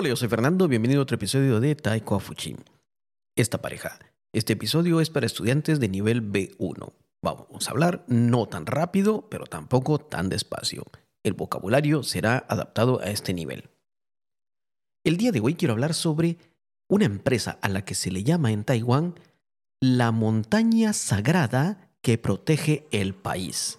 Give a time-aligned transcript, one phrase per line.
[0.00, 2.56] Hola, yo soy Fernando, bienvenido a otro episodio de Taiko Fuchin.
[3.36, 3.98] Esta pareja.
[4.32, 6.94] Este episodio es para estudiantes de nivel B1.
[7.20, 10.84] Vamos a hablar no tan rápido, pero tampoco tan despacio.
[11.22, 13.68] El vocabulario será adaptado a este nivel.
[15.04, 16.38] El día de hoy quiero hablar sobre
[16.88, 19.20] una empresa a la que se le llama en Taiwán
[19.80, 23.78] la montaña sagrada que protege el país.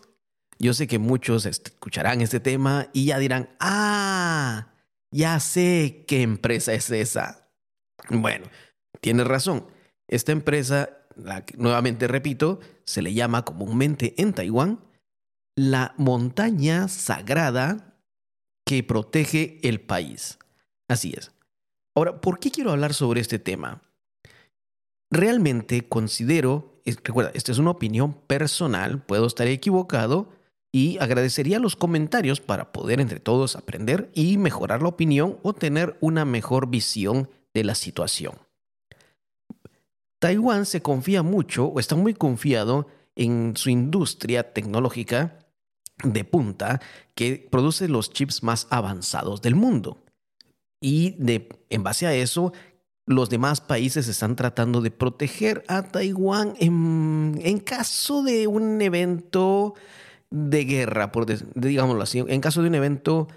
[0.60, 4.70] Yo sé que muchos escucharán este tema y ya dirán, ah,
[5.12, 7.50] ya sé qué empresa es esa.
[8.10, 8.46] Bueno,
[9.02, 9.68] tienes razón.
[10.08, 14.80] Esta empresa, la que, nuevamente repito, se le llama comúnmente en Taiwán
[15.56, 17.98] la montaña sagrada
[18.66, 20.40] que protege el país.
[20.88, 21.32] Así es.
[21.96, 23.82] Ahora, ¿por qué quiero hablar sobre este tema?
[25.12, 30.30] Realmente considero, recuerda, esta es una opinión personal, puedo estar equivocado,
[30.71, 35.97] y agradecería los comentarios para poder entre todos aprender y mejorar la opinión o tener
[36.00, 38.36] una mejor visión de la situación.
[40.19, 45.39] Taiwán se confía mucho o está muy confiado en su industria tecnológica
[46.03, 46.80] de punta
[47.16, 49.97] que produce los chips más avanzados del mundo.
[50.80, 52.53] Y de, en base a eso,
[53.06, 59.75] los demás países están tratando de proteger a Taiwán en, en caso de un evento
[60.32, 63.28] de guerra, por digámoslo así, en caso de un evento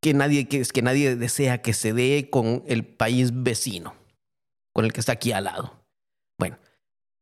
[0.00, 3.94] que nadie, que, que nadie desea que se dé con el país vecino,
[4.72, 5.84] con el que está aquí al lado.
[6.38, 6.58] Bueno,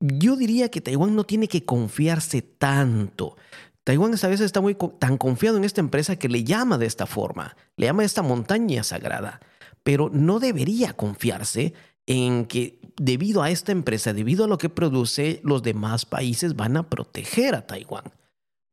[0.01, 3.37] yo diría que Taiwán no tiene que confiarse tanto.
[3.85, 7.07] Taiwán a veces está muy tan confiado en esta empresa que le llama de esta
[7.07, 9.41] forma, le llama esta montaña sagrada,
[9.83, 11.73] pero no debería confiarse
[12.07, 16.77] en que debido a esta empresa, debido a lo que produce, los demás países van
[16.77, 18.13] a proteger a Taiwán.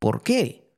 [0.04, 0.70] ¿Por qué?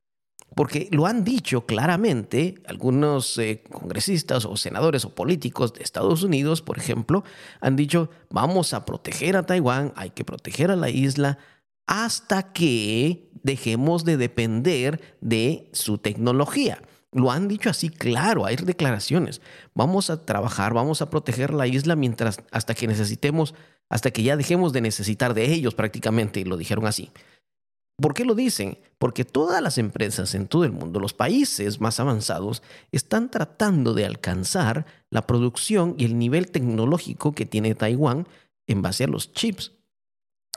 [0.55, 6.61] Porque lo han dicho claramente algunos eh, congresistas o senadores o políticos de Estados Unidos,
[6.61, 7.23] por ejemplo,
[7.59, 11.39] han dicho, vamos a proteger a Taiwán, hay que proteger a la isla
[11.87, 16.83] hasta que dejemos de depender de su tecnología.
[17.11, 19.41] Lo han dicho así claro, hay declaraciones.
[19.73, 23.55] Vamos a trabajar, vamos a proteger la isla mientras hasta que necesitemos,
[23.89, 27.09] hasta que ya dejemos de necesitar de ellos prácticamente, lo dijeron así.
[27.97, 28.77] ¿Por qué lo dicen?
[28.97, 32.61] Porque todas las empresas en todo el mundo, los países más avanzados,
[32.91, 38.27] están tratando de alcanzar la producción y el nivel tecnológico que tiene Taiwán
[38.67, 39.71] en base a los chips.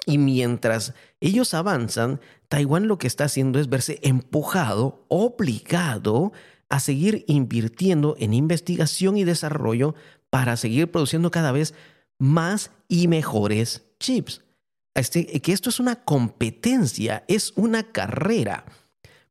[0.05, 6.33] Y mientras ellos avanzan, Taiwán lo que está haciendo es verse empujado, obligado
[6.69, 9.95] a seguir invirtiendo en investigación y desarrollo
[10.31, 11.75] para seguir produciendo cada vez
[12.19, 14.43] más y mejores chips.
[14.99, 18.65] Este, que esto es una competencia, es una carrera.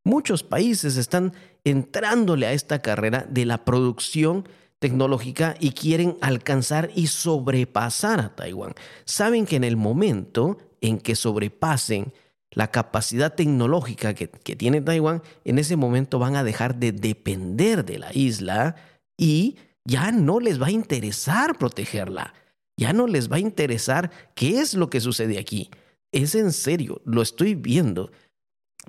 [0.03, 1.33] Muchos países están
[1.65, 4.47] entrándole a esta carrera de la producción
[4.79, 8.73] tecnológica y quieren alcanzar y sobrepasar a Taiwán.
[9.03, 12.13] Saben que en el momento en que sobrepasen
[12.51, 17.83] la capacidad tecnológica que, que, tiene Taiwán, en ese momento van a dejar de depender
[17.83, 18.75] de la isla
[19.17, 22.33] y ya no les va a interesar protegerla
[22.77, 25.69] ya no les va a interesar qué es lo que sucede aquí.
[26.11, 28.11] Es en serio, lo estoy viendo.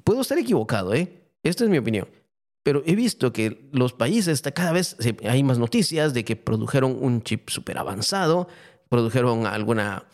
[0.04, 1.30] Puedo estar equivocado, ¿eh?
[1.42, 2.06] Esta es mi opinión.
[2.62, 7.22] Pero he visto que los países, cada vez hay más noticias de que produjeron un
[7.22, 8.46] chip súper avanzado,
[8.90, 10.04] produjeron alguna,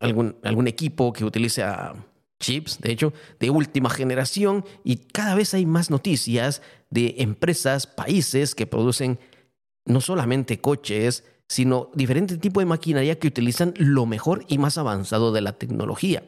[0.00, 1.94] algún, algún equipo que utiliza
[2.40, 8.54] chips, de hecho, de última generación, y cada vez hay más noticias de empresas, países
[8.54, 9.20] que producen
[9.84, 15.32] no solamente coches, sino diferente tipo de maquinaria que utilizan lo mejor y más avanzado
[15.32, 16.22] de la tecnología.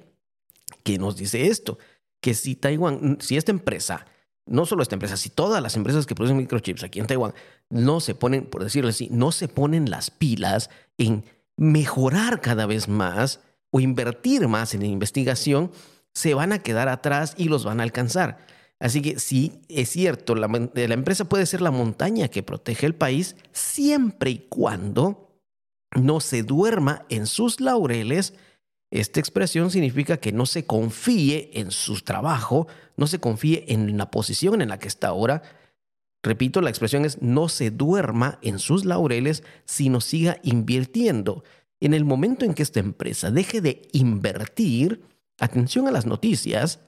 [0.82, 1.78] ¿Qué nos dice esto?
[2.20, 4.04] Que si Taiwán, si esta empresa,
[4.46, 7.34] no solo esta empresa, si todas las empresas que producen microchips aquí en Taiwán
[7.70, 11.24] no se ponen, por decirlo así, no se ponen las pilas en
[11.56, 13.38] mejorar cada vez más
[13.70, 15.70] o invertir más en investigación,
[16.14, 18.44] se van a quedar atrás y los van a alcanzar.
[18.82, 22.96] Así que sí, es cierto, la, la, empresa puede ser la montaña que protege el
[22.96, 25.38] país siempre y cuando
[25.94, 28.34] no se duerma en sus laureles.
[28.90, 34.10] Esta expresión significa que no se confíe en su trabajo, no se confíe en la
[34.10, 35.42] posición en la que está ahora.
[36.20, 41.44] Repito, la expresión es no se duerma en sus laureles, sino siga invirtiendo.
[41.78, 45.04] En el momento en que esta empresa deje de invertir,
[45.38, 46.80] atención a las noticias,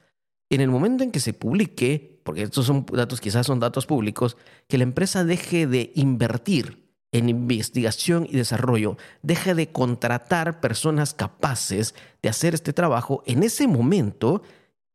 [0.55, 4.37] en el momento en que se publique, porque estos son datos, quizás son datos públicos,
[4.67, 11.95] que la empresa deje de invertir en investigación y desarrollo, deje de contratar personas capaces
[12.21, 14.41] de hacer este trabajo, en ese momento,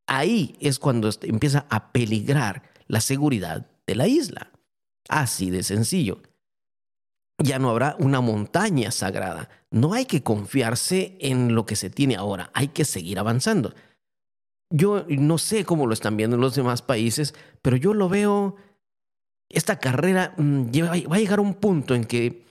[0.07, 4.51] ahí es cuando empieza a peligrar la seguridad de la isla.
[5.09, 6.23] Así de sencillo.
[7.43, 9.49] ya no habrá una montaña sagrada.
[9.71, 13.73] No hay que confiarse en lo que se tiene ahora, hay que seguir avanzando.
[14.71, 18.57] Yo no sé cómo lo están viendo en los demás países, pero yo lo veo,
[19.49, 20.67] esta carrera mm,
[21.11, 22.47] va a llegar a un punto en que,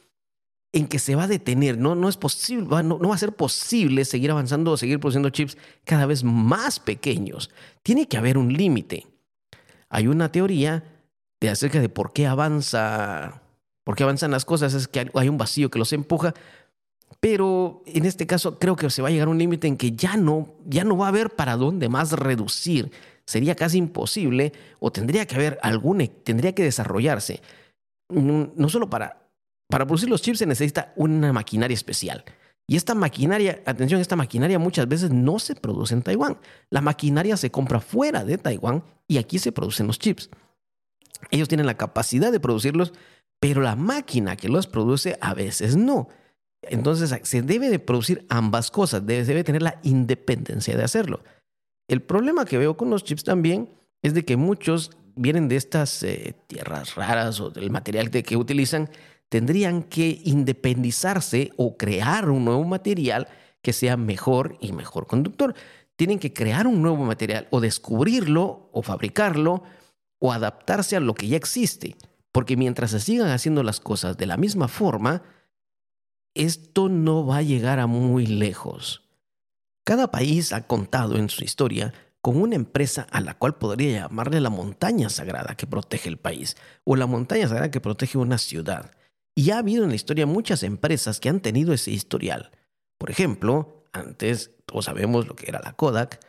[0.73, 3.33] en que se va a detener, no, no es posible, no, no va a ser
[3.33, 7.49] posible seguir avanzando o seguir produciendo chips cada vez más pequeños.
[7.83, 9.07] Tiene que haber un límite.
[9.89, 10.83] Hay una teoría
[11.39, 13.41] de acerca de por qué avanza
[13.89, 16.35] porque avanzan las cosas, es que hay un vacío que los empuja.
[17.19, 19.91] Pero en este caso creo que se va a llegar a un límite en que
[19.91, 22.91] ya no, ya no va a haber para dónde más reducir.
[23.25, 27.41] Sería casi imposible o tendría que haber algún, tendría que desarrollarse.
[28.09, 29.29] No solo para,
[29.67, 32.23] para producir los chips se necesita una maquinaria especial.
[32.67, 36.37] Y esta maquinaria, atención, esta maquinaria muchas veces no se produce en Taiwán.
[36.69, 40.29] La maquinaria se compra fuera de Taiwán y aquí se producen los chips.
[41.31, 42.93] Ellos tienen la capacidad de producirlos
[43.39, 46.09] pero la máquina que los produce a veces no.
[46.61, 51.23] Entonces se debe de producir ambas cosas, debe, tener la independencia de hacerlo.
[51.87, 53.69] El problema que veo con los chips también
[54.01, 58.89] es de que muchos vienen de estas eh, tierras raras o del material que utilizan,
[59.29, 63.27] tendrían que independizarse o crear un nuevo material
[63.61, 65.53] que sea mejor y mejor conductor.
[65.95, 69.63] Tienen que crear un nuevo material o descubrirlo o fabricarlo
[70.19, 71.95] o adaptarse a lo que ya existe.
[72.31, 75.23] Porque mientras se sigan haciendo las cosas de la misma forma,
[76.33, 79.09] esto no va a llegar a muy lejos.
[79.83, 84.41] Cada país ha contado en su historia con una empresa a la cual podría llamarle
[84.41, 88.91] la montaña sagrada que protege el país o la montaña sagrada que protege una ciudad.
[89.35, 92.51] Y ha habido en la historia muchas empresas que han tenido ese historial.
[92.97, 96.19] Por ejemplo, antes todos sabemos lo que era la Kodak,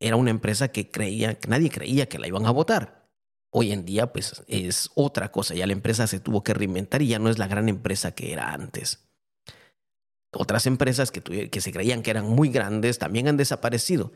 [0.00, 3.08] era una empresa que creía que nadie creía que la iban a votar.
[3.50, 5.54] Hoy en día, pues es otra cosa.
[5.54, 8.32] Ya la empresa se tuvo que reinventar y ya no es la gran empresa que
[8.32, 9.06] era antes.
[10.36, 14.12] Otras empresas que, se creían que eran muy grandes también han desaparecido.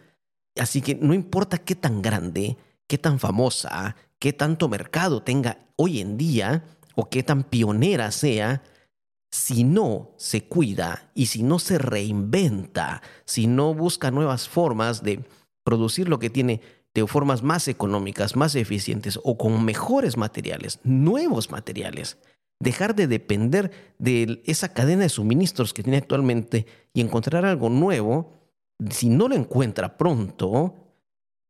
[0.57, 2.57] Así que no importa qué tan grande,
[2.87, 8.63] qué tan famosa, qué tanto mercado tenga hoy en día o qué tan pionera sea,
[9.31, 15.25] si no se cuida y si no se reinventa, si no busca nuevas formas de
[15.65, 16.63] producir lo que tiene,
[16.95, 22.19] de formas más económicas, más eficientes o con mejores materiales, nuevos materiales.
[22.61, 28.33] Dejar de depender de esa cadena de suministros que tiene actualmente y encontrar algo nuevo,
[28.91, 30.75] si no lo encuentra pronto,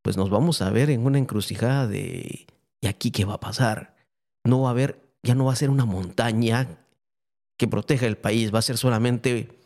[0.03, 2.47] pues nos vamos a ver en una encrucijada de
[2.81, 3.97] ¿y aquí qué va a pasar?
[4.45, 6.87] No va a haber, ya no va a ser una montaña
[7.59, 9.59] que proteja el país, va a ser solamente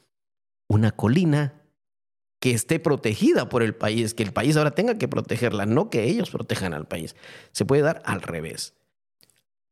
[0.69, 1.63] una colina
[2.41, 6.05] que esté protegida por el país, que el país ahora tenga que protegerla, no que
[6.05, 7.15] ellos protejan al país.
[7.53, 8.75] Se puede dar al revés.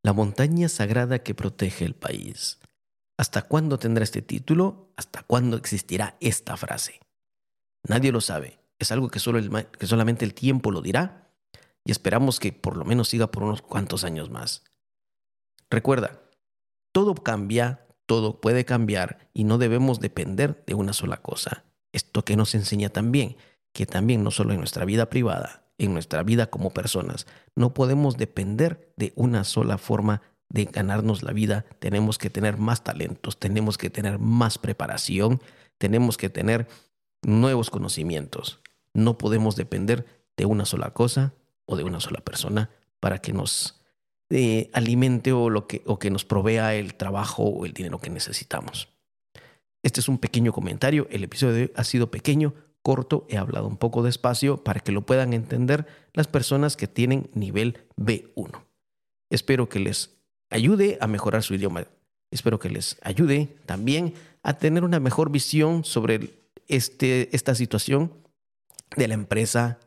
[0.02, 2.58] La montaña sagrada que protege el país.
[3.18, 4.92] ¿Hasta cuándo tendrá este título?
[4.96, 7.00] ¿Hasta cuándo existirá esta frase?
[7.86, 8.58] Nadie lo sabe.
[8.78, 9.40] Es algo que, solo
[9.78, 11.30] que solamente el tiempo lo dirá
[11.84, 14.64] y esperamos que por lo menos siga por unos cuantos años más.
[15.70, 16.20] Recuerda,
[16.92, 21.64] todo cambia, todo puede cambiar y no debemos depender de una sola cosa.
[21.92, 23.36] Esto que nos enseña también,
[23.72, 28.18] que también no solo en nuestra vida privada, en nuestra vida como personas, no podemos
[28.18, 31.64] depender de una sola forma de ganarnos la vida.
[31.78, 35.40] Tenemos que tener más talentos, tenemos que tener más preparación,
[35.78, 36.68] tenemos que tener
[37.22, 38.60] nuevos conocimientos.
[38.92, 40.04] No podemos depender
[40.36, 41.32] de una sola cosa
[41.64, 43.80] o de una sola persona para que nos
[44.28, 48.10] eh, alimente o, lo que, o que nos provea el trabajo o el dinero que
[48.10, 48.88] necesitamos.
[49.82, 51.08] Este es un pequeño comentario.
[51.10, 52.52] El episodio de hoy ha sido pequeño,
[52.82, 57.30] corto, he hablado un poco despacio para que lo puedan entender las personas que tienen
[57.34, 58.64] nivel B1.
[59.30, 60.18] Espero que les
[60.50, 61.86] ayude a mejorar su idioma.
[62.30, 66.30] Espero que les ayude también a tener una mejor visión sobre
[66.68, 68.12] este, esta situación
[68.96, 69.78] de la empresa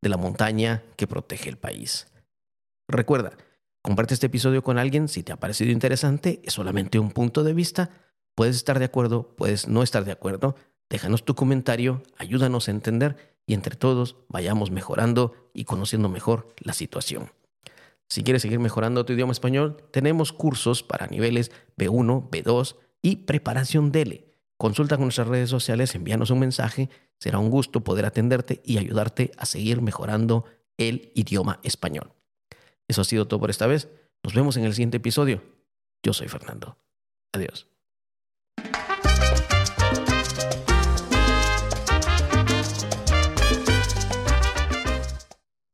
[0.00, 2.06] de la montaña que protege el país.
[2.88, 3.32] Recuerda,
[3.82, 7.52] comparte este episodio con alguien si te ha parecido interesante, es solamente un punto de
[7.52, 7.90] vista
[8.40, 10.56] Puedes estar de acuerdo, puedes no estar de acuerdo.
[10.90, 16.72] Déjanos tu comentario, ayúdanos a entender y entre todos vayamos mejorando y conociendo mejor la
[16.72, 17.30] situación.
[18.08, 23.92] Si quieres seguir mejorando tu idioma español, tenemos cursos para niveles B1, B2 y preparación
[23.92, 24.26] DELE.
[24.58, 29.30] Consulta con nuestras redes sociales, envíanos un mensaje, será un gusto poder atenderte y ayudarte
[29.38, 30.44] a seguir mejorando
[30.76, 32.12] el idioma español.
[32.88, 33.88] Eso ha sido todo por esta vez.
[34.24, 35.42] Nos vemos en el siguiente episodio.
[36.02, 36.76] Yo soy Fernando.
[37.32, 37.68] Adiós.